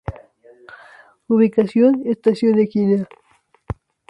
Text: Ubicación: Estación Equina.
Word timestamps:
Ubicación: 1.27 1.91
Estación 2.15 2.55
Equina. 2.65 2.99